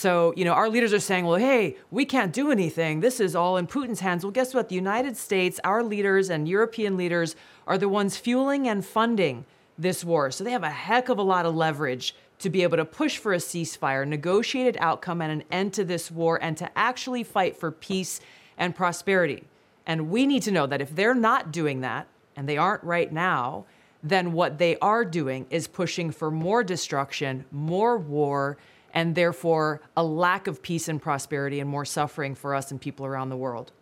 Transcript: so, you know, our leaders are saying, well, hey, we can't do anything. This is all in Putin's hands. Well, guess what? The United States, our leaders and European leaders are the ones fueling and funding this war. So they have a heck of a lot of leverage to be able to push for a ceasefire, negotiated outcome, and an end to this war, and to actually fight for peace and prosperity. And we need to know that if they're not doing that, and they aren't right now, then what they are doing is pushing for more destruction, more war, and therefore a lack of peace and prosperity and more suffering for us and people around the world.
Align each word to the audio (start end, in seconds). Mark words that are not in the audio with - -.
so, 0.00 0.32
you 0.34 0.46
know, 0.46 0.54
our 0.54 0.70
leaders 0.70 0.94
are 0.94 0.98
saying, 0.98 1.26
well, 1.26 1.38
hey, 1.38 1.76
we 1.90 2.06
can't 2.06 2.32
do 2.32 2.50
anything. 2.50 3.00
This 3.00 3.20
is 3.20 3.36
all 3.36 3.58
in 3.58 3.66
Putin's 3.66 4.00
hands. 4.00 4.24
Well, 4.24 4.30
guess 4.30 4.54
what? 4.54 4.70
The 4.70 4.74
United 4.74 5.14
States, 5.14 5.60
our 5.62 5.82
leaders 5.82 6.30
and 6.30 6.48
European 6.48 6.96
leaders 6.96 7.36
are 7.66 7.76
the 7.76 7.86
ones 7.86 8.16
fueling 8.16 8.66
and 8.66 8.82
funding 8.82 9.44
this 9.76 10.02
war. 10.02 10.30
So 10.30 10.42
they 10.42 10.52
have 10.52 10.62
a 10.62 10.70
heck 10.70 11.10
of 11.10 11.18
a 11.18 11.22
lot 11.22 11.44
of 11.44 11.54
leverage 11.54 12.14
to 12.38 12.48
be 12.48 12.62
able 12.62 12.78
to 12.78 12.84
push 12.86 13.18
for 13.18 13.34
a 13.34 13.36
ceasefire, 13.36 14.08
negotiated 14.08 14.78
outcome, 14.80 15.20
and 15.20 15.30
an 15.30 15.44
end 15.52 15.74
to 15.74 15.84
this 15.84 16.10
war, 16.10 16.42
and 16.42 16.56
to 16.56 16.78
actually 16.78 17.22
fight 17.22 17.58
for 17.58 17.70
peace 17.70 18.20
and 18.56 18.74
prosperity. 18.74 19.44
And 19.86 20.08
we 20.08 20.24
need 20.24 20.42
to 20.44 20.50
know 20.50 20.66
that 20.66 20.80
if 20.80 20.96
they're 20.96 21.14
not 21.14 21.52
doing 21.52 21.82
that, 21.82 22.06
and 22.36 22.48
they 22.48 22.56
aren't 22.56 22.82
right 22.84 23.12
now, 23.12 23.66
then 24.02 24.32
what 24.32 24.56
they 24.56 24.78
are 24.78 25.04
doing 25.04 25.44
is 25.50 25.68
pushing 25.68 26.10
for 26.10 26.30
more 26.30 26.64
destruction, 26.64 27.44
more 27.52 27.98
war, 27.98 28.56
and 28.92 29.14
therefore 29.14 29.80
a 29.96 30.04
lack 30.04 30.46
of 30.46 30.62
peace 30.62 30.88
and 30.88 31.00
prosperity 31.00 31.60
and 31.60 31.68
more 31.68 31.84
suffering 31.84 32.34
for 32.34 32.54
us 32.54 32.70
and 32.70 32.80
people 32.80 33.06
around 33.06 33.28
the 33.28 33.36
world. 33.36 33.72